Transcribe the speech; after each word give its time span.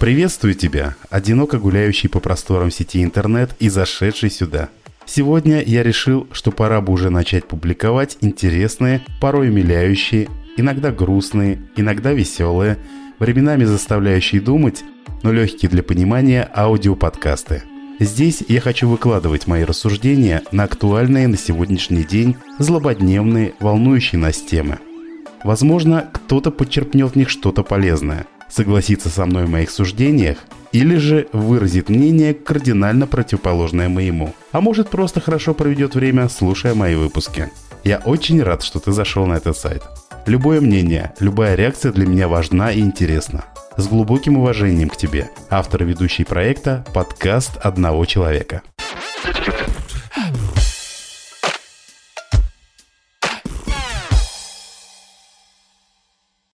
Приветствую 0.00 0.54
тебя, 0.54 0.96
одиноко 1.10 1.58
гуляющий 1.58 2.08
по 2.08 2.20
просторам 2.20 2.70
сети 2.70 3.04
интернет 3.04 3.54
и 3.58 3.68
зашедший 3.68 4.30
сюда. 4.30 4.70
Сегодня 5.04 5.62
я 5.62 5.82
решил, 5.82 6.26
что 6.32 6.52
пора 6.52 6.80
бы 6.80 6.94
уже 6.94 7.10
начать 7.10 7.46
публиковать 7.46 8.16
интересные, 8.22 9.02
порой 9.20 9.50
умиляющие, 9.50 10.28
иногда 10.56 10.90
грустные, 10.90 11.60
иногда 11.76 12.14
веселые, 12.14 12.78
временами 13.18 13.64
заставляющие 13.64 14.40
думать, 14.40 14.84
но 15.22 15.32
легкие 15.32 15.70
для 15.70 15.82
понимания 15.82 16.48
аудиоподкасты. 16.56 17.64
Здесь 17.98 18.42
я 18.48 18.62
хочу 18.62 18.88
выкладывать 18.88 19.46
мои 19.46 19.64
рассуждения 19.64 20.42
на 20.50 20.64
актуальные 20.64 21.28
на 21.28 21.36
сегодняшний 21.36 22.04
день 22.04 22.36
злободневные, 22.58 23.52
волнующие 23.60 24.18
нас 24.18 24.38
темы. 24.38 24.78
Возможно, 25.44 26.08
кто-то 26.10 26.50
подчерпнет 26.50 27.12
в 27.12 27.16
них 27.16 27.28
что-то 27.28 27.62
полезное– 27.62 28.24
согласится 28.50 29.08
со 29.08 29.26
мной 29.26 29.46
в 29.46 29.50
моих 29.50 29.70
суждениях 29.70 30.38
или 30.72 30.96
же 30.96 31.28
выразит 31.32 31.88
мнение 31.88 32.34
кардинально 32.34 33.06
противоположное 33.06 33.88
моему. 33.88 34.34
А 34.52 34.60
может 34.60 34.88
просто 34.88 35.20
хорошо 35.20 35.54
проведет 35.54 35.94
время, 35.94 36.28
слушая 36.28 36.74
мои 36.74 36.94
выпуски. 36.94 37.50
Я 37.84 37.98
очень 37.98 38.42
рад, 38.42 38.62
что 38.62 38.78
ты 38.78 38.92
зашел 38.92 39.26
на 39.26 39.34
этот 39.34 39.56
сайт. 39.56 39.82
Любое 40.26 40.60
мнение, 40.60 41.12
любая 41.18 41.54
реакция 41.54 41.92
для 41.92 42.06
меня 42.06 42.28
важна 42.28 42.72
и 42.72 42.80
интересна. 42.80 43.46
С 43.76 43.88
глубоким 43.88 44.36
уважением 44.36 44.90
к 44.90 44.96
тебе, 44.96 45.30
автор 45.48 45.84
ведущий 45.84 46.24
проекта 46.24 46.84
«Подкаст 46.92 47.56
одного 47.56 48.04
человека». 48.04 48.62